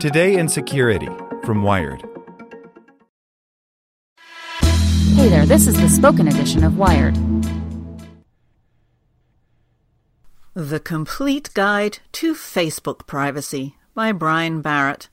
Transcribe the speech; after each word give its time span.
Today 0.00 0.38
in 0.38 0.48
Security 0.48 1.10
from 1.44 1.62
Wired. 1.62 2.02
Hey 5.12 5.28
there, 5.28 5.44
this 5.44 5.66
is 5.66 5.78
the 5.78 5.90
spoken 5.90 6.26
edition 6.26 6.64
of 6.64 6.78
Wired. 6.78 7.14
The 10.54 10.80
Complete 10.80 11.50
Guide 11.52 11.98
to 12.12 12.34
Facebook 12.34 13.06
Privacy 13.06 13.76
by 13.94 14.12
Brian 14.12 14.62
Barrett. 14.62 15.10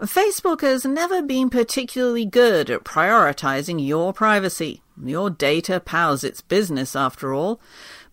Facebook 0.00 0.60
has 0.60 0.84
never 0.84 1.20
been 1.20 1.50
particularly 1.50 2.24
good 2.24 2.70
at 2.70 2.84
prioritizing 2.84 3.84
your 3.84 4.12
privacy. 4.12 4.80
Your 5.02 5.28
data 5.28 5.80
powers 5.80 6.22
its 6.22 6.40
business, 6.40 6.94
after 6.94 7.34
all. 7.34 7.60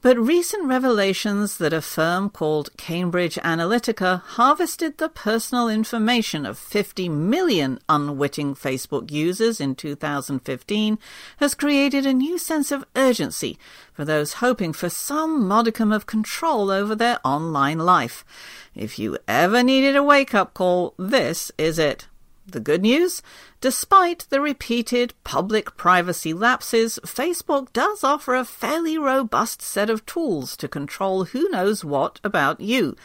But 0.04 0.18
recent 0.18 0.66
revelations 0.66 1.58
that 1.60 1.74
a 1.74 1.82
firm 1.82 2.32
called 2.32 2.76
Cambridge 2.76 3.36
Analytica 3.36 4.24
harvested 4.24 4.98
the 4.98 5.10
personal 5.10 5.70
information 5.70 6.44
of 6.44 6.58
50 6.58 7.08
million 7.08 7.78
unwitting 7.88 8.56
Facebook 8.56 9.12
users 9.12 9.62
in 9.62 9.76
2015 9.76 10.98
has 11.38 11.54
created 11.54 12.08
a 12.08 12.16
new 12.16 12.40
sense 12.40 12.72
of 12.72 12.84
urgency 12.96 13.60
for 13.94 14.04
those 14.04 14.34
hoping 14.34 14.74
for 14.74 14.90
some 14.90 15.48
modicum 15.48 15.92
of 15.92 16.08
control 16.08 16.72
over 16.72 16.96
their 16.96 17.20
online 17.24 17.78
life. 17.78 18.26
If 18.74 18.98
you 18.98 19.20
ever 19.28 19.62
needed 19.62 19.96
a 19.96 20.02
wake 20.02 20.34
up 20.34 20.56
call, 20.56 20.96
this 20.98 21.52
is 21.60 21.78
it. 21.78 22.08
The 22.48 22.60
good 22.60 22.82
news? 22.82 23.22
Despite 23.62 24.26
the 24.30 24.42
repeated 24.42 25.14
public 25.24 25.78
privacy 25.78 26.34
lapses, 26.34 27.00
Facebook 27.04 27.72
does 27.72 28.04
offer 28.04 28.36
a 28.36 28.44
fairly 28.44 28.98
robust 28.98 29.62
set 29.62 29.90
of 29.90 30.06
tools 30.06 30.58
to 30.58 30.68
control 30.68 31.26
who 31.26 31.48
knows 31.50 31.86
what 31.86 32.20
about 32.24 32.60
you, 32.60 32.96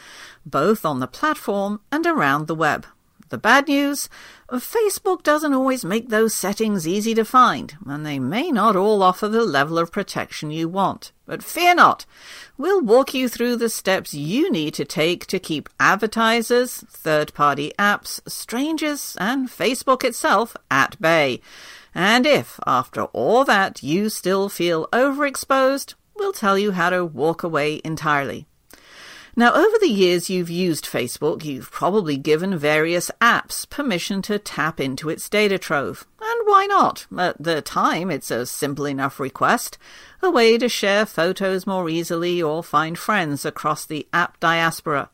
both 0.45 0.85
on 0.85 0.99
the 0.99 1.07
platform 1.07 1.81
and 1.91 2.07
around 2.07 2.47
the 2.47 2.55
web. 2.55 2.87
The 3.29 3.37
bad 3.37 3.67
news? 3.67 4.07
Facebook 4.49 5.21
doesn't 5.21 5.53
always 5.53 5.83
make 5.83 6.07
those 6.07 6.33
settings 6.33 6.87
easy 6.87 7.13
to 7.15 7.25
find, 7.25 7.75
and 7.85 8.05
they 8.05 8.19
may 8.19 8.51
not 8.51 8.77
all 8.77 9.03
offer 9.03 9.27
the 9.27 9.43
level 9.43 9.77
of 9.77 9.91
protection 9.91 10.49
you 10.49 10.69
want. 10.69 11.11
But 11.25 11.43
fear 11.43 11.75
not. 11.75 12.05
We'll 12.57 12.81
walk 12.81 13.13
you 13.13 13.27
through 13.27 13.57
the 13.57 13.67
steps 13.67 14.13
you 14.13 14.49
need 14.49 14.73
to 14.75 14.85
take 14.85 15.25
to 15.27 15.39
keep 15.39 15.67
advertisers, 15.77 16.85
third 16.89 17.33
party 17.33 17.73
apps, 17.77 18.21
strangers, 18.29 19.17
and 19.19 19.49
Facebook 19.49 20.05
itself 20.05 20.55
at 20.71 20.99
bay. 21.01 21.41
And 21.93 22.25
if, 22.25 22.61
after 22.65 23.03
all 23.05 23.43
that, 23.43 23.83
you 23.83 24.07
still 24.07 24.47
feel 24.47 24.87
overexposed, 24.93 25.95
we'll 26.15 26.31
tell 26.31 26.57
you 26.57 26.71
how 26.71 26.91
to 26.91 27.03
walk 27.03 27.43
away 27.43 27.81
entirely. 27.83 28.47
Now, 29.39 29.53
over 29.53 29.77
the 29.79 29.87
years 29.87 30.31
you've 30.31 30.49
used 30.49 30.85
Facebook, 30.85 31.45
you've 31.45 31.69
probably 31.69 32.17
given 32.17 32.57
various 32.57 33.11
apps 33.21 33.69
permission 33.69 34.23
to 34.23 34.39
tap 34.39 34.79
into 34.79 35.09
its 35.09 35.29
data 35.29 35.59
trove. 35.59 36.07
And 36.19 36.41
why 36.45 36.65
not? 36.65 37.05
At 37.15 37.41
the 37.41 37.61
time, 37.61 38.09
it's 38.09 38.31
a 38.31 38.47
simple 38.47 38.87
enough 38.87 39.19
request, 39.19 39.77
a 40.23 40.31
way 40.31 40.57
to 40.57 40.67
share 40.67 41.05
photos 41.05 41.67
more 41.67 41.87
easily 41.87 42.41
or 42.41 42.63
find 42.63 42.97
friends 42.97 43.45
across 43.45 43.85
the 43.85 44.07
app 44.11 44.39
diaspora. 44.39 45.11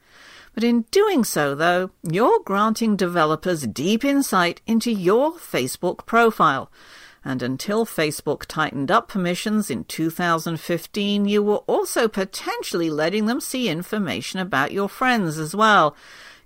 But 0.53 0.63
in 0.63 0.83
doing 0.83 1.25
so, 1.25 1.53
though, 1.53 1.91
you're 2.01 2.39
granting 2.45 2.95
developers 2.95 3.67
deep 3.67 4.05
insight 4.05 4.61
into 4.66 4.89
your 4.89 5.33
Facebook 5.33 6.05
profile 6.05 6.71
and 7.25 7.41
until 7.41 7.85
Facebook 7.85 8.45
tightened 8.47 8.91
up 8.91 9.07
permissions 9.07 9.69
in 9.69 9.85
2015, 9.85 11.25
you 11.25 11.41
were 11.41 11.57
also 11.67 12.07
potentially 12.07 12.89
letting 12.89 13.27
them 13.27 13.39
see 13.39 13.69
information 13.69 14.39
about 14.39 14.73
your 14.73 14.89
friends 14.89 15.38
as 15.38 15.55
well. 15.55 15.95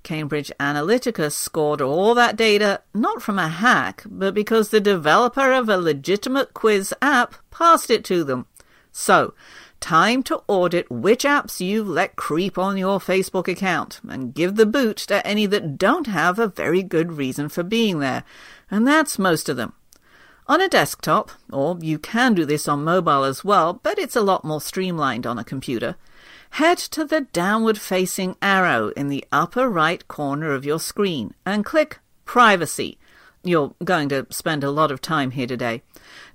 Cambridge 0.04 0.52
Analytica 0.60 1.32
scored 1.32 1.82
all 1.82 2.14
that 2.14 2.36
data 2.36 2.82
not 2.94 3.22
from 3.22 3.40
a 3.40 3.48
hack, 3.48 4.04
but 4.06 4.34
because 4.34 4.70
the 4.70 4.80
developer 4.80 5.52
of 5.52 5.68
a 5.68 5.78
legitimate 5.78 6.54
quiz 6.54 6.94
app 7.02 7.36
passed 7.50 7.90
it 7.90 8.06
to 8.06 8.24
them. 8.24 8.46
So, 8.92 9.34
time 9.80 10.24
to 10.24 10.42
audit 10.48 10.90
which 10.90 11.24
apps 11.24 11.60
you've 11.60 11.88
let 11.88 12.16
creep 12.16 12.58
on 12.58 12.78
your 12.78 13.00
Facebook 13.00 13.48
account 13.48 14.00
and 14.08 14.34
give 14.34 14.56
the 14.56 14.66
boot 14.66 14.98
to 14.98 15.26
any 15.26 15.46
that 15.48 15.78
don't 15.78 16.08
have 16.08 16.40
a 16.40 16.48
very 16.48 16.84
good 16.84 17.14
reason 17.14 17.50
for 17.50 17.64
being 17.64 18.00
there. 18.00 18.24
And 18.72 18.88
that's 18.88 19.20
most 19.20 19.50
of 19.50 19.58
them. 19.58 19.74
On 20.50 20.62
a 20.62 20.70
desktop, 20.70 21.32
or 21.52 21.78
you 21.82 22.00
can 22.00 22.34
do 22.34 22.46
this 22.46 22.70
on 22.70 22.86
mobile 22.86 23.26
as 23.26 23.44
well, 23.44 23.82
but 23.84 24.00
it's 24.00 24.16
a 24.16 24.22
lot 24.22 24.46
more 24.46 24.62
streamlined 24.62 25.28
on 25.28 25.38
a 25.38 25.44
computer, 25.44 25.98
head 26.52 26.78
to 26.78 27.04
the 27.04 27.22
downward 27.34 27.78
facing 27.78 28.38
arrow 28.42 28.90
in 28.96 29.10
the 29.10 29.26
upper 29.30 29.70
right 29.70 30.08
corner 30.08 30.54
of 30.54 30.64
your 30.64 30.80
screen 30.80 31.34
and 31.46 31.66
click 31.66 32.00
Privacy. 32.24 32.98
You're 33.44 33.74
going 33.84 34.08
to 34.10 34.26
spend 34.30 34.64
a 34.64 34.72
lot 34.72 34.90
of 34.90 35.02
time 35.02 35.32
here 35.32 35.48
today. 35.48 35.82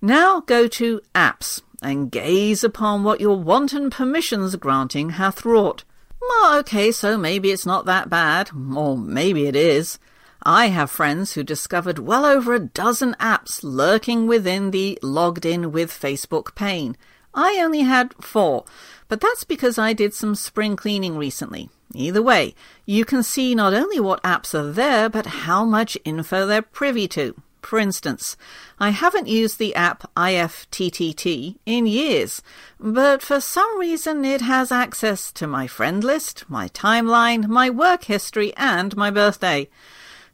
Now 0.02 0.40
go 0.40 0.66
to 0.68 1.00
Apps 1.14 1.62
and 1.82 2.10
gaze 2.10 2.62
upon 2.62 3.04
what 3.04 3.20
your 3.20 3.36
wanton 3.36 3.88
permissions 3.88 4.54
granting 4.56 5.10
hath 5.10 5.44
wrought. 5.44 5.84
Well, 6.20 6.58
okay, 6.58 6.92
so 6.92 7.16
maybe 7.16 7.50
it's 7.50 7.66
not 7.66 7.86
that 7.86 8.10
bad, 8.10 8.50
or 8.76 8.96
maybe 8.96 9.46
it 9.46 9.56
is. 9.56 9.98
I 10.44 10.66
have 10.66 10.90
friends 10.90 11.34
who 11.34 11.44
discovered 11.44 12.00
well 12.00 12.24
over 12.24 12.52
a 12.52 12.58
dozen 12.58 13.14
apps 13.20 13.60
lurking 13.62 14.26
within 14.26 14.72
the 14.72 14.98
logged 15.00 15.46
in 15.46 15.70
with 15.70 15.90
Facebook 15.90 16.56
pane. 16.56 16.96
I 17.32 17.60
only 17.62 17.80
had 17.80 18.14
four, 18.20 18.64
but 19.08 19.20
that's 19.20 19.44
because 19.44 19.78
I 19.78 19.92
did 19.92 20.14
some 20.14 20.34
spring 20.34 20.74
cleaning 20.74 21.16
recently. 21.16 21.70
Either 21.94 22.22
way, 22.22 22.54
you 22.86 23.04
can 23.04 23.22
see 23.22 23.54
not 23.54 23.72
only 23.72 24.00
what 24.00 24.22
apps 24.22 24.52
are 24.52 24.72
there, 24.72 25.08
but 25.08 25.26
how 25.26 25.64
much 25.64 25.96
info 26.04 26.46
they're 26.46 26.62
privy 26.62 27.06
to. 27.08 27.34
For 27.62 27.78
instance, 27.78 28.36
I 28.80 28.90
haven't 28.90 29.28
used 29.28 29.58
the 29.58 29.74
app 29.76 30.10
IFTTT 30.16 31.58
in 31.64 31.86
years, 31.86 32.42
but 32.80 33.22
for 33.22 33.40
some 33.40 33.78
reason 33.78 34.24
it 34.24 34.40
has 34.40 34.72
access 34.72 35.30
to 35.32 35.46
my 35.46 35.68
friend 35.68 36.02
list, 36.02 36.44
my 36.48 36.68
timeline, 36.68 37.46
my 37.46 37.70
work 37.70 38.04
history, 38.04 38.52
and 38.56 38.96
my 38.96 39.10
birthday. 39.10 39.68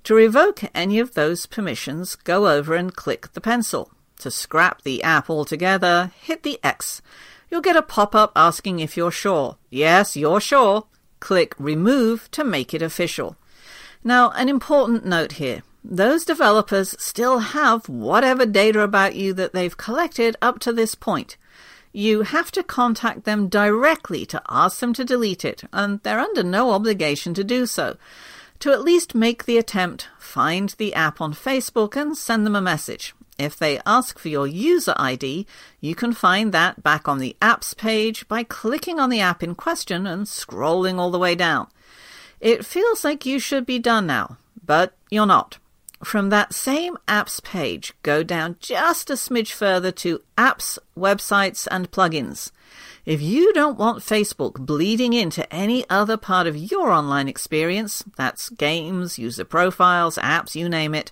To 0.05 0.15
revoke 0.15 0.63
any 0.75 0.99
of 0.99 1.15
those 1.15 1.47
permissions, 1.47 2.17
go 2.17 2.49
over 2.49 2.75
and 2.75 2.95
click 2.95 3.33
the 3.33 3.41
pencil. 3.41 3.91
To 4.21 4.31
scrap 4.31 4.83
the 4.83 5.03
app 5.03 5.29
altogether, 5.29 6.13
hit 6.21 6.43
the 6.43 6.59
X. 6.63 7.03
You'll 7.51 7.61
get 7.61 7.77
a 7.77 7.83
pop-up 7.83 8.33
asking 8.35 8.81
if 8.81 8.97
you're 8.97 9.11
sure. 9.11 9.57
Yes, 9.71 10.17
you're 10.17 10.41
sure. 10.41 10.87
Click 11.21 11.55
Remove 11.59 12.31
to 12.33 12.45
make 12.45 12.75
it 12.75 12.83
official. 12.83 13.37
Now, 14.03 14.31
an 14.31 14.49
important 14.49 15.05
note 15.05 15.33
here. 15.33 15.63
Those 15.85 16.25
developers 16.25 16.95
still 16.99 17.39
have 17.39 17.89
whatever 17.89 18.45
data 18.45 18.81
about 18.81 19.15
you 19.15 19.33
that 19.35 19.53
they've 19.53 19.77
collected 19.77 20.37
up 20.43 20.59
to 20.61 20.73
this 20.73 20.95
point. 20.95 21.37
You 21.93 22.23
have 22.23 22.51
to 22.53 22.63
contact 22.63 23.25
them 23.25 23.49
directly 23.49 24.27
to 24.27 24.43
ask 24.49 24.81
them 24.81 24.93
to 24.95 25.05
delete 25.05 25.45
it, 25.45 25.65
and 25.73 26.03
they're 26.03 26.19
under 26.21 26.43
no 26.43 26.73
obligation 26.73 27.35
to 27.35 27.45
do 27.45 27.67
so 27.67 27.97
to 28.61 28.73
at 28.73 28.83
least 28.83 29.15
make 29.15 29.45
the 29.45 29.59
attempt, 29.59 30.09
find 30.19 30.71
the 30.79 30.95
app 30.95 31.21
on 31.21 31.33
Facebook 31.33 31.97
and 31.97 32.17
send 32.17 32.45
them 32.45 32.57
a 32.57 32.61
message. 32.61 33.15
If 33.39 33.57
they 33.57 33.81
ask 33.87 34.19
for 34.19 34.29
your 34.29 34.49
user 34.49 34.95
ID, 34.97 35.47
you 35.81 35.95
can 35.95 36.13
find 36.13 36.53
that 36.53 36.83
back 36.83 37.07
on 37.07 37.19
the 37.19 37.37
apps 37.41 37.77
page 37.77 38.27
by 38.27 38.43
clicking 38.43 38.99
on 38.99 39.11
the 39.11 39.21
app 39.21 39.45
in 39.45 39.55
question 39.55 40.07
and 40.07 40.27
scrolling 40.27 40.99
all 40.99 41.13
the 41.13 41.21
way 41.21 41.37
down. 41.37 41.69
It 42.41 42.67
feels 42.67 43.05
like 43.05 43.25
you 43.25 43.39
should 43.39 43.65
be 43.65 43.79
done 43.79 44.07
now, 44.07 44.39
but 44.65 44.95
you're 45.09 45.27
not. 45.27 45.59
From 46.05 46.31
that 46.31 46.55
same 46.55 46.97
apps 47.09 47.43
page, 47.43 47.93
go 48.03 48.23
down 48.23 48.57
just 48.61 49.11
a 49.11 49.15
smidge 49.15 49.53
further 49.53 49.91
to 49.93 50.21
apps, 50.37 50.79
websites, 50.97 51.67
and 51.71 51.91
plugins. 51.91 52.53
If 53.09 53.23
you 53.23 53.55
don't 53.55 53.79
want 53.79 54.05
Facebook 54.05 54.67
bleeding 54.67 55.15
into 55.15 55.51
any 55.51 55.89
other 55.89 56.19
part 56.19 56.47
of 56.47 56.55
your 56.55 56.91
online 56.91 57.27
experience, 57.27 58.05
that's 58.19 58.51
games, 58.51 59.19
user 59.19 59.47
profiles, 59.47 60.19
apps, 60.19 60.55
you 60.55 60.69
name 60.69 60.95
it, 60.95 61.11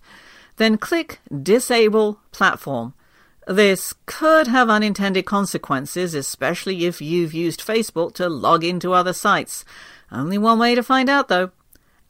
then 0.56 0.76
click 0.76 1.20
Disable 1.34 2.20
Platform. 2.32 2.92
This 3.46 3.94
could 4.04 4.46
have 4.46 4.68
unintended 4.68 5.24
consequences, 5.24 6.14
especially 6.14 6.84
if 6.84 7.00
you've 7.00 7.32
used 7.32 7.66
Facebook 7.66 8.12
to 8.16 8.28
log 8.28 8.62
into 8.62 8.92
other 8.92 9.14
sites. 9.14 9.64
Only 10.12 10.36
one 10.36 10.58
way 10.58 10.74
to 10.74 10.82
find 10.82 11.08
out, 11.08 11.28
though. 11.28 11.50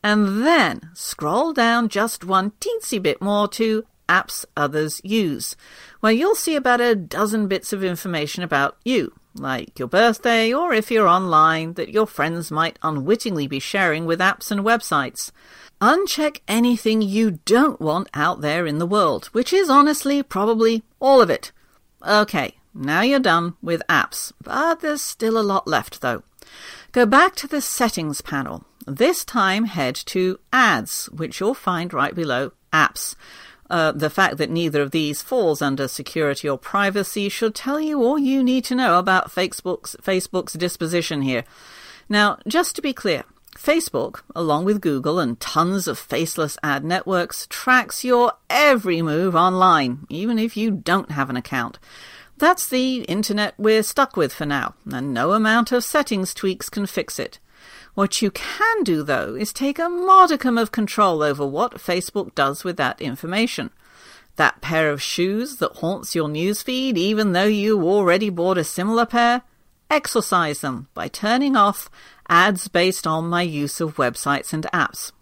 And 0.02 0.44
then 0.44 0.90
scroll 0.94 1.52
down 1.52 1.90
just 1.90 2.24
one 2.24 2.50
teensy 2.58 3.00
bit 3.00 3.22
more 3.22 3.46
to 3.50 3.86
Apps 4.08 4.44
Others 4.56 5.00
Use, 5.04 5.54
where 6.00 6.10
you'll 6.10 6.34
see 6.34 6.56
about 6.56 6.80
a 6.80 6.96
dozen 6.96 7.46
bits 7.46 7.72
of 7.72 7.84
information 7.84 8.42
about 8.42 8.78
you 8.84 9.12
like 9.38 9.78
your 9.78 9.88
birthday, 9.88 10.52
or 10.52 10.72
if 10.72 10.90
you're 10.90 11.08
online, 11.08 11.74
that 11.74 11.90
your 11.90 12.06
friends 12.06 12.50
might 12.50 12.78
unwittingly 12.82 13.46
be 13.46 13.60
sharing 13.60 14.06
with 14.06 14.20
apps 14.20 14.50
and 14.50 14.62
websites. 14.62 15.30
Uncheck 15.80 16.40
anything 16.48 17.02
you 17.02 17.32
don't 17.44 17.80
want 17.80 18.08
out 18.14 18.40
there 18.40 18.66
in 18.66 18.78
the 18.78 18.86
world, 18.86 19.26
which 19.26 19.52
is 19.52 19.68
honestly 19.68 20.22
probably 20.22 20.82
all 21.00 21.20
of 21.20 21.28
it. 21.30 21.52
Okay, 22.06 22.54
now 22.74 23.02
you're 23.02 23.18
done 23.18 23.56
with 23.62 23.82
apps, 23.88 24.32
but 24.42 24.80
there's 24.80 25.02
still 25.02 25.38
a 25.38 25.42
lot 25.42 25.66
left 25.66 26.00
though. 26.00 26.22
Go 26.92 27.04
back 27.04 27.34
to 27.36 27.46
the 27.46 27.60
settings 27.60 28.20
panel 28.20 28.64
This 28.86 29.24
time 29.24 29.64
head 29.64 29.96
to 30.06 30.38
Ads, 30.52 31.10
which 31.10 31.40
you'll 31.40 31.54
find 31.54 31.92
right 31.92 32.14
below 32.14 32.52
Apps. 32.72 33.16
Uh, 33.68 33.92
the 33.92 34.10
fact 34.10 34.36
that 34.36 34.50
neither 34.50 34.80
of 34.80 34.92
these 34.92 35.22
falls 35.22 35.60
under 35.60 35.88
security 35.88 36.48
or 36.48 36.56
privacy 36.56 37.28
should 37.28 37.54
tell 37.54 37.80
you 37.80 38.02
all 38.02 38.18
you 38.18 38.42
need 38.42 38.64
to 38.64 38.74
know 38.74 38.98
about 38.98 39.30
Facebook's, 39.30 39.96
Facebook's 40.02 40.52
disposition 40.52 41.22
here. 41.22 41.44
Now, 42.08 42.38
just 42.46 42.76
to 42.76 42.82
be 42.82 42.92
clear, 42.92 43.24
Facebook, 43.56 44.20
along 44.34 44.64
with 44.64 44.80
Google 44.80 45.18
and 45.18 45.40
tons 45.40 45.88
of 45.88 45.98
faceless 45.98 46.56
ad 46.62 46.84
networks, 46.84 47.46
tracks 47.50 48.04
your 48.04 48.32
every 48.48 49.02
move 49.02 49.34
online, 49.34 50.06
even 50.08 50.38
if 50.38 50.56
you 50.56 50.70
don't 50.70 51.10
have 51.10 51.30
an 51.30 51.36
account. 51.36 51.78
That's 52.38 52.68
the 52.68 52.98
internet 53.04 53.54
we're 53.56 53.82
stuck 53.82 54.16
with 54.16 54.32
for 54.32 54.44
now, 54.46 54.74
and 54.92 55.14
no 55.14 55.32
amount 55.32 55.72
of 55.72 55.82
settings 55.82 56.34
tweaks 56.34 56.68
can 56.68 56.86
fix 56.86 57.18
it. 57.18 57.38
What 57.96 58.20
you 58.20 58.30
can 58.30 58.82
do, 58.82 59.02
though, 59.02 59.34
is 59.34 59.54
take 59.54 59.78
a 59.78 59.88
modicum 59.88 60.58
of 60.58 60.70
control 60.70 61.22
over 61.22 61.46
what 61.46 61.76
Facebook 61.78 62.34
does 62.34 62.62
with 62.62 62.76
that 62.76 63.00
information. 63.00 63.70
That 64.36 64.60
pair 64.60 64.90
of 64.90 65.00
shoes 65.00 65.56
that 65.56 65.76
haunts 65.76 66.14
your 66.14 66.28
newsfeed, 66.28 66.98
even 66.98 67.32
though 67.32 67.44
you 67.46 67.82
already 67.88 68.28
bought 68.28 68.58
a 68.58 68.64
similar 68.64 69.06
pair, 69.06 69.40
exorcise 69.88 70.60
them 70.60 70.88
by 70.92 71.08
turning 71.08 71.56
off 71.56 71.88
ads 72.28 72.68
based 72.68 73.06
on 73.06 73.28
my 73.30 73.40
use 73.40 73.80
of 73.80 73.96
websites 73.96 74.52
and 74.52 74.64
apps. 74.74 75.12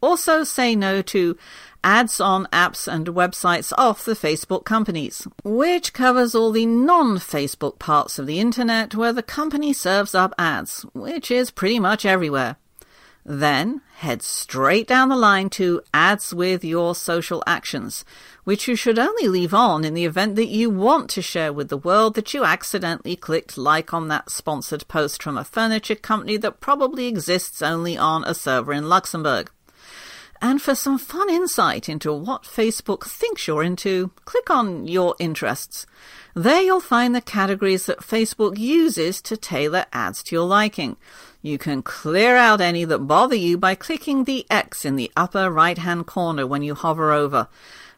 Also, 0.00 0.44
say 0.44 0.74
no 0.74 1.02
to 1.02 1.36
ads 1.84 2.20
on 2.20 2.46
apps 2.46 2.90
and 2.90 3.06
websites 3.08 3.72
off 3.76 4.04
the 4.04 4.12
Facebook 4.12 4.64
companies, 4.64 5.26
which 5.44 5.92
covers 5.92 6.34
all 6.34 6.52
the 6.52 6.66
non 6.66 7.16
Facebook 7.18 7.78
parts 7.78 8.18
of 8.18 8.26
the 8.26 8.40
internet 8.40 8.94
where 8.94 9.12
the 9.12 9.22
company 9.22 9.72
serves 9.72 10.14
up 10.14 10.34
ads, 10.38 10.82
which 10.94 11.30
is 11.30 11.50
pretty 11.50 11.78
much 11.78 12.04
everywhere. 12.04 12.56
Then 13.24 13.82
head 13.96 14.22
straight 14.22 14.88
down 14.88 15.10
the 15.10 15.16
line 15.16 15.50
to 15.50 15.82
ads 15.92 16.32
with 16.32 16.64
your 16.64 16.94
social 16.94 17.44
actions, 17.46 18.02
which 18.44 18.66
you 18.66 18.74
should 18.74 18.98
only 18.98 19.28
leave 19.28 19.52
on 19.52 19.84
in 19.84 19.92
the 19.92 20.06
event 20.06 20.36
that 20.36 20.48
you 20.48 20.70
want 20.70 21.10
to 21.10 21.22
share 21.22 21.52
with 21.52 21.68
the 21.68 21.76
world 21.76 22.14
that 22.14 22.32
you 22.32 22.44
accidentally 22.44 23.16
clicked 23.16 23.58
like 23.58 23.92
on 23.92 24.08
that 24.08 24.30
sponsored 24.30 24.88
post 24.88 25.22
from 25.22 25.36
a 25.36 25.44
furniture 25.44 25.94
company 25.94 26.38
that 26.38 26.60
probably 26.60 27.06
exists 27.06 27.60
only 27.60 27.96
on 27.96 28.24
a 28.24 28.34
server 28.34 28.72
in 28.72 28.88
Luxembourg. 28.88 29.50
And 30.42 30.62
for 30.62 30.74
some 30.74 30.98
fun 30.98 31.28
insight 31.28 31.88
into 31.88 32.12
what 32.12 32.44
Facebook 32.44 33.04
thinks 33.04 33.46
you're 33.46 33.62
into, 33.62 34.10
click 34.24 34.48
on 34.48 34.88
Your 34.88 35.14
Interests. 35.18 35.84
There 36.34 36.62
you'll 36.62 36.80
find 36.80 37.14
the 37.14 37.20
categories 37.20 37.86
that 37.86 38.00
Facebook 38.00 38.56
uses 38.56 39.20
to 39.22 39.36
tailor 39.36 39.84
ads 39.92 40.22
to 40.24 40.36
your 40.36 40.46
liking. 40.46 40.96
You 41.42 41.58
can 41.58 41.82
clear 41.82 42.36
out 42.36 42.60
any 42.60 42.84
that 42.84 43.00
bother 43.00 43.34
you 43.34 43.58
by 43.58 43.74
clicking 43.74 44.24
the 44.24 44.46
X 44.48 44.84
in 44.84 44.96
the 44.96 45.10
upper 45.14 45.50
right 45.50 45.76
hand 45.76 46.06
corner 46.06 46.46
when 46.46 46.62
you 46.62 46.74
hover 46.74 47.12
over. 47.12 47.48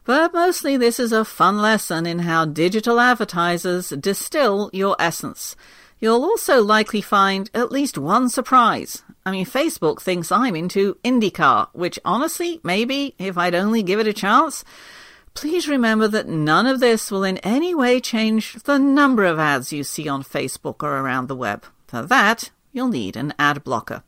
But 0.03 0.33
mostly 0.33 0.75
this 0.75 0.99
is 0.99 1.13
a 1.13 1.23
fun 1.23 1.61
lesson 1.61 2.05
in 2.05 2.19
how 2.19 2.43
digital 2.43 2.99
advertisers 2.99 3.89
distill 3.89 4.69
your 4.73 4.97
essence. 4.99 5.55
You'll 5.99 6.23
also 6.23 6.61
likely 6.61 6.99
find 6.99 7.49
at 7.53 7.71
least 7.71 7.97
one 7.97 8.27
surprise. 8.27 9.03
I 9.25 9.31
mean, 9.31 9.45
Facebook 9.45 10.01
thinks 10.01 10.31
I'm 10.31 10.55
into 10.55 10.97
IndyCar, 11.03 11.69
which 11.73 11.97
honestly, 12.03 12.59
maybe, 12.63 13.15
if 13.17 13.37
I'd 13.37 13.55
only 13.55 13.81
give 13.81 13.99
it 13.99 14.07
a 14.07 14.13
chance. 14.13 14.65
Please 15.33 15.67
remember 15.67 16.07
that 16.09 16.27
none 16.27 16.67
of 16.67 16.79
this 16.79 17.09
will 17.09 17.23
in 17.23 17.37
any 17.39 17.73
way 17.73 17.99
change 17.99 18.53
the 18.63 18.77
number 18.77 19.23
of 19.23 19.39
ads 19.39 19.73
you 19.73 19.83
see 19.83 20.07
on 20.07 20.23
Facebook 20.23 20.83
or 20.83 20.97
around 20.97 21.27
the 21.27 21.35
web. 21.35 21.65
For 21.87 22.01
that, 22.03 22.51
you'll 22.71 22.89
need 22.89 23.15
an 23.15 23.33
ad 23.39 23.63
blocker. 23.63 24.03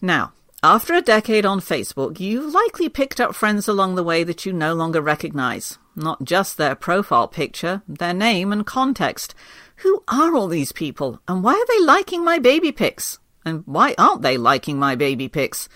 Now, 0.00 0.32
after 0.62 0.94
a 0.94 1.02
decade 1.02 1.44
on 1.44 1.60
Facebook, 1.60 2.20
you've 2.20 2.54
likely 2.54 2.88
picked 2.88 3.20
up 3.20 3.34
friends 3.34 3.68
along 3.68 3.96
the 3.96 4.02
way 4.02 4.24
that 4.24 4.46
you 4.46 4.52
no 4.52 4.74
longer 4.74 5.02
recognize. 5.02 5.76
Not 5.96 6.24
just 6.24 6.56
their 6.56 6.74
profile 6.74 7.28
picture, 7.28 7.82
their 7.86 8.14
name 8.14 8.52
and 8.52 8.64
context. 8.64 9.34
Who 9.76 10.02
are 10.08 10.34
all 10.34 10.48
these 10.48 10.72
people, 10.72 11.20
and 11.28 11.42
why 11.42 11.52
are 11.52 11.66
they 11.66 11.84
liking 11.84 12.24
my 12.24 12.38
baby 12.38 12.72
pics? 12.72 13.18
And 13.44 13.62
why 13.66 13.94
aren't 13.98 14.22
they 14.22 14.36
liking 14.38 14.78
my 14.78 14.94
baby 14.94 15.28
pics? 15.28 15.68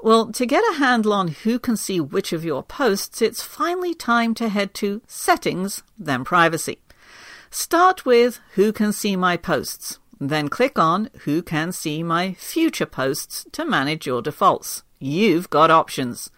Well, 0.00 0.30
to 0.32 0.46
get 0.46 0.62
a 0.70 0.78
handle 0.78 1.12
on 1.12 1.28
who 1.28 1.58
can 1.58 1.76
see 1.76 2.00
which 2.00 2.32
of 2.32 2.44
your 2.44 2.62
posts, 2.62 3.20
it's 3.20 3.42
finally 3.42 3.94
time 3.94 4.32
to 4.34 4.48
head 4.48 4.72
to 4.74 5.02
Settings, 5.08 5.82
then 5.98 6.24
Privacy. 6.24 6.78
Start 7.50 8.04
with 8.06 8.38
Who 8.54 8.72
Can 8.72 8.92
See 8.92 9.16
My 9.16 9.36
Posts. 9.36 9.98
Then 10.20 10.48
click 10.48 10.78
on 10.78 11.10
Who 11.20 11.42
Can 11.42 11.72
See 11.72 12.02
My 12.02 12.34
Future 12.34 12.86
Posts 12.86 13.46
to 13.52 13.64
manage 13.64 14.06
your 14.06 14.22
defaults. 14.22 14.82
You've 15.00 15.50
got 15.50 15.70
options. 15.70 16.30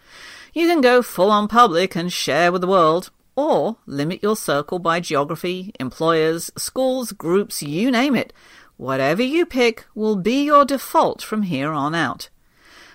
You 0.54 0.66
can 0.66 0.80
go 0.80 1.02
full 1.02 1.30
on 1.30 1.48
public 1.48 1.96
and 1.96 2.12
share 2.12 2.52
with 2.52 2.60
the 2.60 2.66
world, 2.66 3.10
or 3.36 3.76
limit 3.86 4.22
your 4.22 4.36
circle 4.36 4.78
by 4.78 5.00
geography, 5.00 5.72
employers, 5.80 6.50
schools, 6.56 7.12
groups, 7.12 7.62
you 7.62 7.90
name 7.90 8.14
it. 8.14 8.32
Whatever 8.80 9.22
you 9.22 9.44
pick 9.44 9.84
will 9.94 10.16
be 10.16 10.42
your 10.42 10.64
default 10.64 11.20
from 11.20 11.42
here 11.42 11.70
on 11.70 11.94
out. 11.94 12.30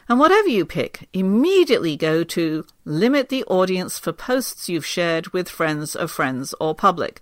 And 0.09 0.17
whatever 0.19 0.47
you 0.47 0.65
pick, 0.65 1.07
immediately 1.13 1.95
go 1.95 2.23
to 2.23 2.65
Limit 2.85 3.29
the 3.29 3.43
audience 3.43 3.99
for 3.99 4.11
posts 4.11 4.67
you've 4.67 4.83
shared 4.83 5.27
with 5.27 5.47
friends 5.47 5.95
of 5.95 6.09
friends 6.09 6.55
or 6.59 6.73
public 6.73 7.21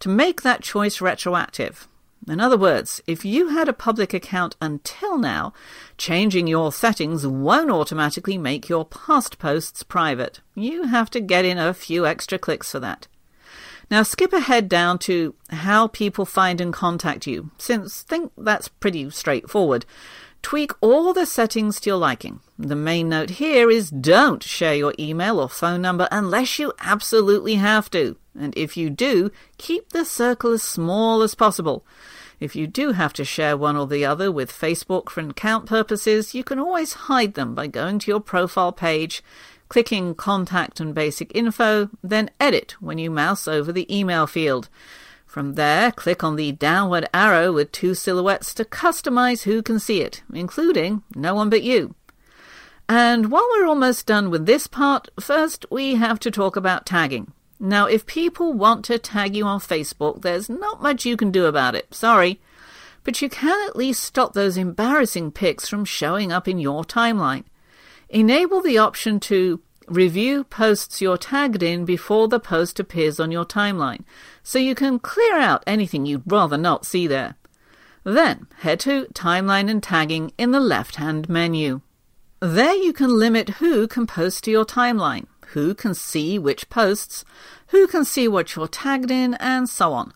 to 0.00 0.08
make 0.08 0.42
that 0.42 0.60
choice 0.60 1.00
retroactive. 1.00 1.86
In 2.26 2.40
other 2.40 2.58
words, 2.58 3.00
if 3.06 3.24
you 3.24 3.50
had 3.50 3.68
a 3.68 3.72
public 3.72 4.12
account 4.12 4.56
until 4.60 5.16
now, 5.16 5.52
changing 5.96 6.48
your 6.48 6.72
settings 6.72 7.24
won't 7.24 7.70
automatically 7.70 8.36
make 8.36 8.68
your 8.68 8.84
past 8.84 9.38
posts 9.38 9.84
private. 9.84 10.40
You 10.56 10.88
have 10.88 11.10
to 11.10 11.20
get 11.20 11.44
in 11.44 11.58
a 11.58 11.72
few 11.72 12.06
extra 12.06 12.40
clicks 12.40 12.72
for 12.72 12.80
that. 12.80 13.06
Now 13.90 14.04
skip 14.04 14.32
ahead 14.32 14.68
down 14.68 14.98
to 15.00 15.34
how 15.48 15.88
people 15.88 16.24
find 16.24 16.60
and 16.60 16.72
contact 16.72 17.26
you, 17.26 17.50
since 17.58 18.02
think 18.02 18.32
that's 18.38 18.68
pretty 18.68 19.10
straightforward. 19.10 19.84
Tweak 20.42 20.72
all 20.80 21.12
the 21.12 21.26
settings 21.26 21.80
to 21.80 21.90
your 21.90 21.98
liking. 21.98 22.40
The 22.58 22.76
main 22.76 23.08
note 23.08 23.30
here 23.30 23.70
is 23.70 23.90
don't 23.90 24.42
share 24.42 24.74
your 24.74 24.94
email 24.98 25.38
or 25.38 25.48
phone 25.48 25.82
number 25.82 26.08
unless 26.10 26.58
you 26.58 26.72
absolutely 26.80 27.56
have 27.56 27.90
to. 27.90 28.16
And 28.38 28.56
if 28.56 28.76
you 28.76 28.90
do, 28.90 29.30
keep 29.58 29.90
the 29.90 30.04
circle 30.04 30.52
as 30.52 30.62
small 30.62 31.22
as 31.22 31.34
possible. 31.34 31.84
If 32.38 32.56
you 32.56 32.66
do 32.66 32.92
have 32.92 33.12
to 33.14 33.24
share 33.24 33.56
one 33.56 33.76
or 33.76 33.86
the 33.86 34.06
other 34.06 34.32
with 34.32 34.50
Facebook 34.50 35.10
for 35.10 35.20
account 35.20 35.66
purposes, 35.66 36.34
you 36.34 36.42
can 36.42 36.58
always 36.58 36.94
hide 36.94 37.34
them 37.34 37.54
by 37.54 37.66
going 37.66 37.98
to 37.98 38.10
your 38.10 38.20
profile 38.20 38.72
page, 38.72 39.22
clicking 39.70 40.14
Contact 40.14 40.80
and 40.80 40.94
Basic 40.94 41.34
Info, 41.34 41.88
then 42.02 42.28
Edit 42.38 42.72
when 42.80 42.98
you 42.98 43.10
mouse 43.10 43.48
over 43.48 43.72
the 43.72 43.86
email 43.96 44.26
field. 44.26 44.68
From 45.24 45.54
there, 45.54 45.92
click 45.92 46.22
on 46.22 46.36
the 46.36 46.52
downward 46.52 47.08
arrow 47.14 47.52
with 47.52 47.70
two 47.70 47.94
silhouettes 47.94 48.52
to 48.54 48.64
customize 48.64 49.44
who 49.44 49.62
can 49.62 49.78
see 49.78 50.02
it, 50.02 50.22
including 50.34 51.04
no 51.14 51.34
one 51.36 51.48
but 51.48 51.62
you. 51.62 51.94
And 52.88 53.30
while 53.30 53.46
we're 53.52 53.66
almost 53.66 54.06
done 54.06 54.28
with 54.28 54.46
this 54.46 54.66
part, 54.66 55.08
first 55.20 55.64
we 55.70 55.94
have 55.94 56.18
to 56.20 56.30
talk 56.32 56.56
about 56.56 56.84
tagging. 56.84 57.32
Now, 57.60 57.86
if 57.86 58.06
people 58.06 58.52
want 58.52 58.84
to 58.86 58.98
tag 58.98 59.36
you 59.36 59.44
on 59.44 59.60
Facebook, 59.60 60.22
there's 60.22 60.48
not 60.48 60.82
much 60.82 61.06
you 61.06 61.16
can 61.16 61.30
do 61.30 61.46
about 61.46 61.76
it. 61.76 61.94
Sorry. 61.94 62.40
But 63.04 63.22
you 63.22 63.28
can 63.28 63.68
at 63.68 63.76
least 63.76 64.02
stop 64.02 64.32
those 64.32 64.56
embarrassing 64.56 65.30
pics 65.30 65.68
from 65.68 65.84
showing 65.84 66.32
up 66.32 66.48
in 66.48 66.58
your 66.58 66.82
timeline. 66.82 67.44
Enable 68.10 68.60
the 68.60 68.76
option 68.76 69.18
to 69.20 69.60
review 69.86 70.44
posts 70.44 71.00
you're 71.00 71.16
tagged 71.16 71.62
in 71.62 71.84
before 71.84 72.28
the 72.28 72.38
post 72.38 72.78
appears 72.78 73.18
on 73.18 73.32
your 73.32 73.44
timeline, 73.44 74.04
so 74.42 74.58
you 74.58 74.74
can 74.74 74.98
clear 74.98 75.38
out 75.38 75.64
anything 75.66 76.04
you'd 76.04 76.22
rather 76.26 76.58
not 76.58 76.84
see 76.84 77.06
there. 77.06 77.36
Then 78.04 78.46
head 78.58 78.80
to 78.80 79.06
Timeline 79.14 79.70
and 79.70 79.82
Tagging 79.82 80.32
in 80.36 80.50
the 80.50 80.60
left 80.60 80.96
hand 80.96 81.28
menu. 81.28 81.80
There 82.40 82.74
you 82.74 82.92
can 82.92 83.18
limit 83.18 83.48
who 83.60 83.86
can 83.86 84.06
post 84.06 84.44
to 84.44 84.50
your 84.50 84.64
timeline 84.64 85.26
who 85.52 85.74
can 85.74 85.94
see 85.94 86.38
which 86.38 86.68
posts, 86.70 87.24
who 87.68 87.86
can 87.86 88.04
see 88.04 88.28
what 88.28 88.54
you're 88.54 88.68
tagged 88.68 89.10
in, 89.10 89.34
and 89.34 89.68
so 89.68 89.92
on. 89.92 90.12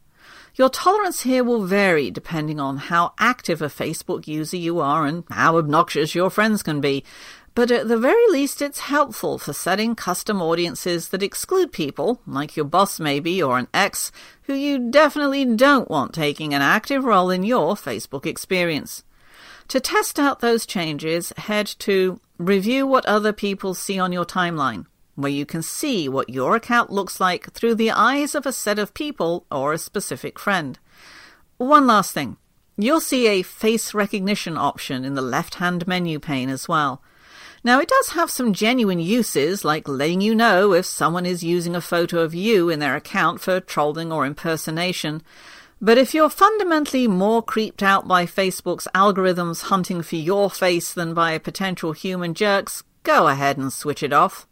Your 0.56 0.68
tolerance 0.68 1.22
here 1.22 1.42
will 1.42 1.64
vary 1.64 2.10
depending 2.12 2.60
on 2.60 2.76
how 2.76 3.12
active 3.18 3.60
a 3.60 3.66
Facebook 3.66 4.28
user 4.28 4.56
you 4.56 4.78
are 4.78 5.04
and 5.04 5.24
how 5.28 5.58
obnoxious 5.58 6.14
your 6.14 6.30
friends 6.30 6.62
can 6.62 6.80
be, 6.80 7.02
but 7.54 7.70
at 7.70 7.88
the 7.88 7.98
very 7.98 8.26
least 8.30 8.60
it's 8.60 8.80
helpful 8.80 9.38
for 9.38 9.52
setting 9.52 9.94
custom 9.94 10.42
audiences 10.42 11.08
that 11.08 11.22
exclude 11.22 11.72
people, 11.72 12.20
like 12.26 12.56
your 12.56 12.64
boss 12.66 12.98
maybe 12.98 13.42
or 13.42 13.58
an 13.58 13.68
ex, 13.72 14.10
who 14.42 14.54
you 14.54 14.90
definitely 14.90 15.44
don't 15.44 15.90
want 15.90 16.12
taking 16.12 16.52
an 16.52 16.62
active 16.62 17.04
role 17.04 17.30
in 17.30 17.42
your 17.42 17.74
Facebook 17.74 18.26
experience. 18.26 19.04
To 19.68 19.80
test 19.80 20.18
out 20.18 20.40
those 20.40 20.66
changes, 20.66 21.32
head 21.36 21.66
to 21.80 22.20
Review 22.38 22.84
what 22.84 23.06
other 23.06 23.32
people 23.32 23.74
see 23.74 23.96
on 23.96 24.12
your 24.12 24.24
timeline 24.24 24.86
where 25.14 25.30
you 25.30 25.46
can 25.46 25.62
see 25.62 26.08
what 26.08 26.28
your 26.28 26.56
account 26.56 26.90
looks 26.90 27.20
like 27.20 27.52
through 27.52 27.76
the 27.76 27.92
eyes 27.92 28.34
of 28.34 28.44
a 28.44 28.52
set 28.52 28.76
of 28.76 28.92
people 28.92 29.46
or 29.52 29.72
a 29.72 29.78
specific 29.78 30.36
friend. 30.38 30.78
One 31.56 31.86
last 31.86 32.12
thing. 32.12 32.36
You'll 32.76 33.00
see 33.00 33.28
a 33.28 33.42
face 33.42 33.94
recognition 33.94 34.56
option 34.56 35.04
in 35.04 35.14
the 35.14 35.22
left 35.22 35.56
hand 35.56 35.86
menu 35.86 36.18
pane 36.18 36.50
as 36.50 36.66
well. 36.66 37.00
Now, 37.66 37.80
it 37.80 37.88
does 37.88 38.10
have 38.10 38.30
some 38.30 38.52
genuine 38.52 38.98
uses, 38.98 39.64
like 39.64 39.88
letting 39.88 40.20
you 40.20 40.34
know 40.34 40.74
if 40.74 40.84
someone 40.84 41.24
is 41.24 41.42
using 41.42 41.74
a 41.74 41.80
photo 41.80 42.20
of 42.20 42.34
you 42.34 42.68
in 42.68 42.78
their 42.78 42.94
account 42.94 43.40
for 43.40 43.58
trolling 43.58 44.12
or 44.12 44.26
impersonation. 44.26 45.22
But 45.80 45.96
if 45.96 46.12
you're 46.12 46.28
fundamentally 46.28 47.08
more 47.08 47.42
creeped 47.42 47.82
out 47.82 48.06
by 48.06 48.26
Facebook's 48.26 48.86
algorithms 48.94 49.62
hunting 49.62 50.02
for 50.02 50.16
your 50.16 50.50
face 50.50 50.92
than 50.92 51.14
by 51.14 51.38
potential 51.38 51.92
human 51.92 52.34
jerks, 52.34 52.82
go 53.02 53.28
ahead 53.28 53.56
and 53.56 53.72
switch 53.72 54.02
it 54.02 54.12
off. 54.12 54.46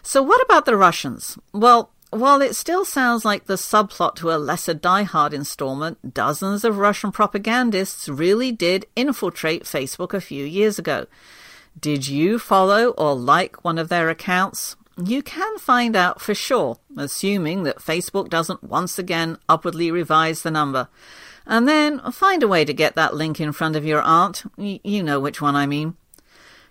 So, 0.00 0.22
what 0.22 0.42
about 0.42 0.66
the 0.66 0.76
Russians? 0.76 1.36
Well, 1.52 1.90
while 2.10 2.40
it 2.42 2.54
still 2.54 2.84
sounds 2.84 3.24
like 3.24 3.46
the 3.46 3.54
subplot 3.54 4.14
to 4.16 4.30
a 4.30 4.38
lesser 4.38 4.74
Die 4.74 5.02
Hard 5.02 5.34
installment, 5.34 6.14
dozens 6.14 6.62
of 6.62 6.78
Russian 6.78 7.10
propagandists 7.10 8.08
really 8.08 8.52
did 8.52 8.86
infiltrate 8.94 9.64
Facebook 9.64 10.14
a 10.14 10.20
few 10.20 10.44
years 10.44 10.78
ago. 10.78 11.06
Did 11.78 12.08
you 12.08 12.38
follow 12.38 12.90
or 12.90 13.14
like 13.14 13.64
one 13.64 13.78
of 13.78 13.88
their 13.88 14.08
accounts? 14.08 14.76
You 15.02 15.22
can 15.22 15.58
find 15.58 15.96
out 15.96 16.20
for 16.20 16.34
sure, 16.34 16.78
assuming 16.96 17.64
that 17.64 17.78
Facebook 17.78 18.28
doesn't 18.28 18.62
once 18.62 18.98
again 18.98 19.38
upwardly 19.48 19.90
revise 19.90 20.42
the 20.42 20.50
number. 20.50 20.88
And 21.46 21.68
then 21.68 22.00
find 22.12 22.42
a 22.42 22.48
way 22.48 22.64
to 22.64 22.72
get 22.72 22.94
that 22.94 23.14
link 23.14 23.40
in 23.40 23.52
front 23.52 23.76
of 23.76 23.84
your 23.84 24.00
aunt. 24.02 24.44
Y- 24.56 24.80
you 24.84 25.02
know 25.02 25.20
which 25.20 25.42
one 25.42 25.56
I 25.56 25.66
mean. 25.66 25.96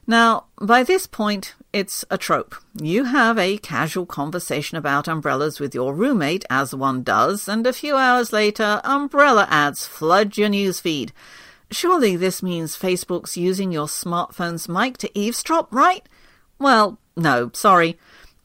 Now, 0.07 0.45
by 0.59 0.83
this 0.83 1.07
point, 1.07 1.53
it's 1.71 2.03
a 2.09 2.17
trope. 2.17 2.55
You 2.81 3.05
have 3.05 3.37
a 3.37 3.57
casual 3.57 4.05
conversation 4.05 4.77
about 4.77 5.07
umbrellas 5.07 5.59
with 5.59 5.73
your 5.73 5.93
roommate, 5.93 6.43
as 6.49 6.75
one 6.75 7.03
does, 7.03 7.47
and 7.47 7.65
a 7.65 7.73
few 7.73 7.95
hours 7.95 8.33
later, 8.33 8.81
umbrella 8.83 9.47
ads 9.49 9.87
flood 9.87 10.37
your 10.37 10.49
newsfeed. 10.49 11.11
Surely 11.73 12.15
this 12.15 12.43
means 12.43 12.77
Facebook's 12.77 13.35
using 13.35 13.71
your 13.71 13.87
smartphone's 13.87 14.69
mic 14.69 14.95
to 14.97 15.19
eavesdrop, 15.19 15.73
right? 15.73 16.07
Well, 16.59 16.99
no, 17.15 17.49
sorry. 17.53 17.97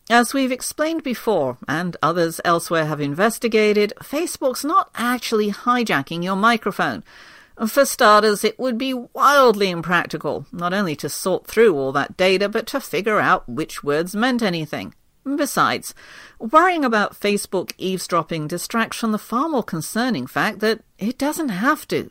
As 0.08 0.32
we've 0.32 0.50
explained 0.50 1.02
before, 1.02 1.58
and 1.68 1.94
others 2.02 2.40
elsewhere 2.42 2.87
have 2.87 3.02
investigated, 3.02 3.92
Facebook's 4.00 4.64
not 4.64 4.88
actually 4.94 5.50
hijacking 5.50 6.25
your 6.25 6.37
microphone. 6.37 7.04
For 7.66 7.85
starters, 7.85 8.44
it 8.44 8.58
would 8.58 8.78
be 8.78 8.94
wildly 8.94 9.68
impractical, 9.68 10.47
not 10.50 10.73
only 10.73 10.97
to 10.97 11.11
sort 11.11 11.47
through 11.47 11.76
all 11.76 11.92
that 11.92 12.16
data, 12.16 12.49
but 12.49 12.66
to 12.68 12.80
figure 12.80 13.20
out 13.20 13.47
which 13.47 13.85
words 13.85 14.16
meant 14.16 14.42
anything. 14.42 14.94
Besides, 15.37 15.94
worrying 16.38 16.82
about 16.82 17.20
Facebook 17.20 17.73
eavesdropping 17.76 18.47
distracts 18.47 18.97
from 18.97 19.12
the 19.12 19.18
far 19.18 19.50
more 19.50 19.62
concerning 19.62 20.26
fact 20.26 20.61
that 20.61 20.80
it 20.99 21.18
doesn't 21.18 21.50
have 21.50 21.87
to. 21.88 22.11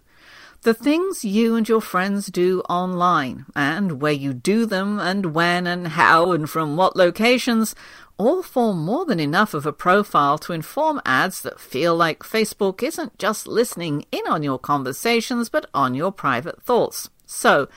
The 0.63 0.73
things 0.73 1.23
you 1.23 1.55
and 1.55 1.69
your 1.69 1.81
friends 1.81 2.27
do 2.27 2.61
online, 2.61 3.45
and 3.55 4.01
where 4.01 4.11
you 4.11 4.33
do 4.33 4.65
them, 4.65 4.99
and 4.99 5.33
when 5.33 5.67
and 5.67 5.89
how, 5.89 6.31
and 6.31 6.49
from 6.49 6.75
what 6.75 6.95
locations, 6.95 7.75
all 8.17 8.41
form 8.41 8.79
more 8.83 9.05
than 9.05 9.19
enough 9.19 9.53
of 9.53 9.65
a 9.65 9.71
profile 9.71 10.37
to 10.39 10.53
inform 10.53 10.99
ads 11.05 11.41
that 11.43 11.59
feel 11.59 11.95
like 11.95 12.19
Facebook 12.19 12.81
isn't 12.81 13.19
just 13.19 13.47
listening 13.47 14.05
in 14.11 14.25
on 14.27 14.41
your 14.43 14.57
conversations, 14.57 15.47
but 15.47 15.69
on 15.73 15.93
your 15.93 16.11
private 16.11 16.61
thoughts. 16.63 17.09
So, 17.27 17.69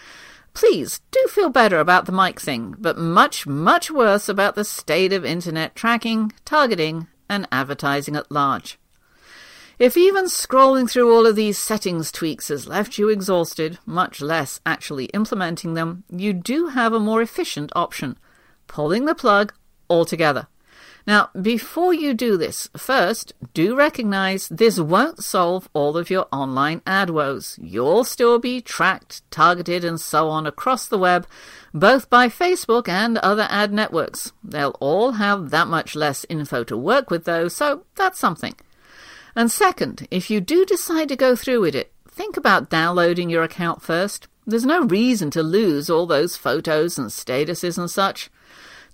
please 0.55 1.01
do 1.11 1.27
feel 1.29 1.51
better 1.51 1.79
about 1.79 2.07
the 2.07 2.13
mic 2.13 2.41
thing, 2.41 2.75
but 2.79 2.97
much, 2.97 3.47
much 3.47 3.91
worse 3.91 4.29
about 4.29 4.55
the 4.55 4.65
state 4.65 5.13
of 5.13 5.25
internet 5.25 5.77
tracking, 5.77 6.33
targeting, 6.47 7.09
and 7.29 7.47
advertising 7.53 8.17
at 8.17 8.33
large. 8.33 8.80
If 9.81 9.97
even 9.97 10.27
scrolling 10.27 10.91
through 10.91 11.11
all 11.11 11.27
of 11.27 11.37
these 11.37 11.57
settings 11.57 12.13
tweaks 12.13 12.49
has 12.49 12.69
left 12.69 12.99
you 12.99 13.09
exhausted, 13.09 13.79
much 13.87 14.21
less 14.21 14.61
actually 14.67 15.07
implementing 15.07 15.73
them, 15.73 16.05
you 16.11 16.35
do 16.35 16.67
have 16.67 16.93
a 16.93 17.01
more 17.01 17.23
efficient 17.23 17.73
option 17.75 18.19
pulling 18.67 19.07
the 19.07 19.15
plug 19.15 19.55
altogether. 19.89 20.49
Now, 21.07 21.31
before 21.41 21.95
you 21.95 22.13
do 22.13 22.37
this, 22.37 22.69
first, 22.77 23.33
do 23.55 23.75
recognize 23.75 24.49
this 24.51 24.79
won't 24.79 25.25
solve 25.25 25.71
all 25.73 25.97
of 25.97 26.11
your 26.11 26.27
online 26.31 26.83
ad 26.87 27.09
woes. 27.09 27.59
You'll 27.59 28.05
still 28.05 28.39
be 28.39 28.61
tracked, 28.61 29.23
targeted, 29.31 29.83
and 29.83 29.99
so 29.99 30.29
on 30.29 30.47
across 30.47 30.87
the 30.87 30.99
web, 30.99 31.27
both 31.73 32.11
by 32.11 32.29
Facebook 32.29 32.87
and 32.87 33.17
other 33.17 33.47
ad 33.49 33.73
networks. 33.73 34.33
They'll 34.45 34.77
all 34.79 35.13
have 35.13 35.49
that 35.49 35.69
much 35.69 35.97
less 35.97 36.27
info 36.29 36.65
to 36.65 36.77
work 36.77 37.11
with, 37.11 37.25
though, 37.25 37.49
so 37.49 37.87
that's 37.97 38.19
something. 38.19 38.55
And 39.37 39.51
second, 39.51 40.07
if 40.11 40.31
you 40.31 40.41
do 40.41 40.65
decide 40.65 41.09
to 41.09 41.17
go 41.17 41.37
through 41.37 41.61
with 41.61 41.75
it, 41.75 41.93
think 42.09 42.37
about 42.37 42.71
downloading 42.71 43.31
your 43.31 43.43
account 43.43 43.83
first. 43.83 44.29
There's 44.47 44.67
no 44.67 44.83
reason 44.83 45.31
to 45.33 45.43
lose 45.43 45.89
all 45.89 46.07
those 46.07 46.37
photos 46.37 46.99
and 46.99 47.09
statuses 47.09 47.79
and 47.79 47.91
such. 47.91 48.31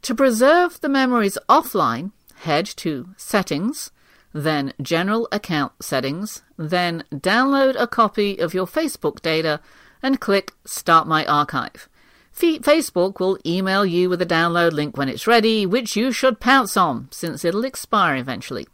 To 0.02 0.14
preserve 0.14 0.80
the 0.80 0.88
memories 0.88 1.38
offline, 1.48 2.12
head 2.36 2.66
to 2.76 3.08
Settings, 3.16 3.90
then 4.32 4.74
General 4.82 5.26
Account 5.32 5.72
Settings, 5.80 6.42
then 6.58 7.04
download 7.12 7.74
a 7.78 7.86
copy 7.86 8.38
of 8.38 8.52
your 8.52 8.66
Facebook 8.66 9.22
data 9.22 9.60
and 10.02 10.20
click 10.20 10.52
Start 10.66 11.08
My 11.08 11.24
Archive. 11.24 11.88
Facebook 12.36 13.18
will 13.18 13.38
email 13.46 13.86
you 13.86 14.10
with 14.10 14.20
a 14.20 14.26
download 14.26 14.72
link 14.72 14.96
when 14.98 15.08
it's 15.08 15.26
ready, 15.26 15.64
which 15.64 15.96
you 15.96 16.12
should 16.12 16.38
pounce 16.38 16.76
on, 16.76 17.08
since 17.10 17.46
it'll 17.46 17.64
expire 17.64 18.14
eventually. 18.16 18.66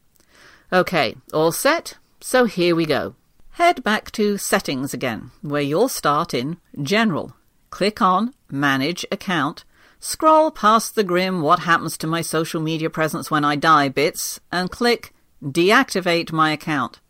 Okay, 0.72 1.16
all 1.34 1.52
set? 1.52 1.98
So 2.22 2.46
here 2.46 2.74
we 2.74 2.86
go. 2.86 3.14
Head 3.50 3.84
back 3.84 4.10
to 4.12 4.38
Settings 4.38 4.94
again, 4.94 5.30
where 5.42 5.60
you'll 5.60 5.90
start 5.90 6.32
in 6.32 6.56
General. 6.82 7.36
Click 7.68 8.00
on 8.00 8.32
Manage 8.50 9.04
Account 9.12 9.64
Scroll 10.00 10.50
past 10.50 10.94
the 10.94 11.04
grim 11.04 11.42
What 11.42 11.60
Happens 11.60 11.98
to 11.98 12.06
My 12.06 12.22
Social 12.22 12.62
Media 12.62 12.88
Presence 12.88 13.30
When 13.30 13.44
I 13.44 13.54
Die 13.54 13.90
bits 13.90 14.40
and 14.50 14.70
click 14.70 15.12
Deactivate 15.44 16.32
My 16.32 16.52
Account. 16.52 17.00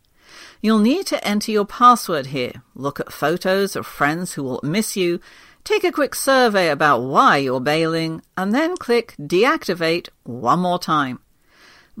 You'll 0.61 0.79
need 0.79 1.07
to 1.07 1.25
enter 1.25 1.51
your 1.51 1.65
password 1.65 2.27
here, 2.27 2.63
look 2.75 2.99
at 2.99 3.13
photos 3.13 3.77
of 3.77 3.87
friends 3.87 4.33
who 4.33 4.43
will 4.43 4.59
miss 4.61 4.97
you, 4.97 5.21
take 5.63 5.85
a 5.85 5.91
quick 5.91 6.15
survey 6.15 6.67
about 6.67 6.99
why 6.99 7.37
you're 7.37 7.61
bailing, 7.61 8.21
and 8.35 8.53
then 8.53 8.75
click 8.75 9.15
Deactivate 9.17 10.09
one 10.23 10.59
more 10.59 10.79
time. 10.79 11.19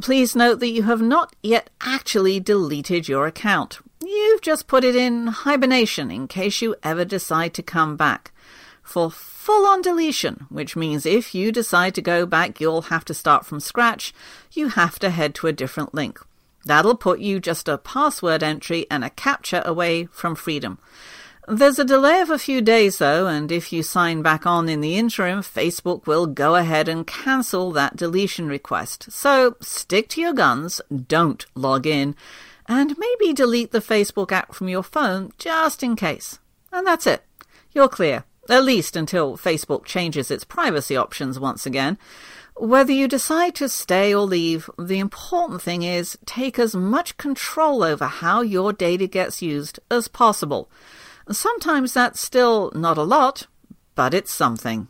Please 0.01 0.35
note 0.35 0.59
that 0.59 0.69
you 0.69 0.83
have 0.83 1.01
not 1.01 1.35
yet 1.43 1.69
actually 1.81 2.39
deleted 2.39 3.07
your 3.07 3.27
account. 3.27 3.79
You've 4.03 4.41
just 4.41 4.67
put 4.67 4.83
it 4.83 4.95
in 4.95 5.27
hibernation 5.27 6.09
in 6.09 6.27
case 6.27 6.61
you 6.61 6.75
ever 6.81 7.05
decide 7.05 7.53
to 7.53 7.63
come 7.63 7.95
back. 7.95 8.31
For 8.81 9.11
full 9.11 9.65
on 9.65 9.81
deletion, 9.81 10.47
which 10.49 10.75
means 10.75 11.05
if 11.05 11.35
you 11.35 11.51
decide 11.51 11.95
to 11.95 12.01
go 12.01 12.25
back, 12.25 12.59
you'll 12.59 12.83
have 12.83 13.05
to 13.05 13.13
start 13.13 13.45
from 13.45 13.59
scratch. 13.59 14.13
You 14.51 14.69
have 14.69 14.97
to 14.99 15.09
head 15.09 15.35
to 15.35 15.47
a 15.47 15.53
different 15.53 15.93
link. 15.93 16.19
That'll 16.65 16.97
put 16.97 17.19
you 17.19 17.39
just 17.39 17.67
a 17.67 17.77
password 17.77 18.41
entry 18.41 18.87
and 18.89 19.03
a 19.03 19.09
CAPTCHA 19.09 19.63
away 19.63 20.05
from 20.05 20.35
freedom. 20.35 20.79
There's 21.47 21.77
a 21.77 21.83
delay 21.83 22.21
of 22.21 22.29
a 22.29 22.39
few 22.39 22.61
days 22.61 22.99
though, 22.99 23.27
and 23.27 23.51
if 23.51 23.73
you 23.73 23.83
sign 23.83 24.21
back 24.21 24.45
on 24.45 24.69
in 24.69 24.79
the 24.79 24.95
interim, 24.95 25.41
Facebook 25.41 26.07
will 26.07 26.25
go 26.25 26.55
ahead 26.55 26.87
and 26.87 27.05
cancel 27.05 27.71
that 27.71 27.97
deletion 27.97 28.47
request. 28.47 29.11
So 29.11 29.57
stick 29.59 30.07
to 30.09 30.21
your 30.21 30.33
guns, 30.33 30.79
don't 31.07 31.45
log 31.53 31.85
in, 31.85 32.15
and 32.65 32.95
maybe 32.97 33.33
delete 33.33 33.71
the 33.71 33.81
Facebook 33.81 34.31
app 34.31 34.53
from 34.53 34.69
your 34.69 34.83
phone 34.83 35.33
just 35.37 35.83
in 35.83 35.97
case. 35.97 36.39
And 36.71 36.87
that's 36.87 37.05
it. 37.05 37.23
You're 37.73 37.89
clear 37.89 38.23
at 38.49 38.63
least 38.63 38.95
until 38.95 39.37
Facebook 39.37 39.85
changes 39.85 40.31
its 40.31 40.43
privacy 40.43 40.95
options 40.95 41.39
once 41.39 41.65
again. 41.65 41.97
Whether 42.55 42.91
you 42.91 43.07
decide 43.07 43.55
to 43.55 43.67
stay 43.67 44.13
or 44.13 44.25
leave, 44.25 44.69
the 44.77 44.99
important 44.99 45.61
thing 45.61 45.83
is 45.83 46.17
take 46.25 46.59
as 46.59 46.75
much 46.75 47.17
control 47.17 47.83
over 47.83 48.05
how 48.05 48.41
your 48.41 48.71
data 48.71 49.07
gets 49.07 49.41
used 49.41 49.79
as 49.89 50.07
possible. 50.07 50.69
Sometimes 51.31 51.93
that's 51.93 52.19
still 52.19 52.71
not 52.75 52.97
a 52.97 53.03
lot, 53.03 53.47
but 53.95 54.13
it's 54.13 54.33
something. 54.33 54.87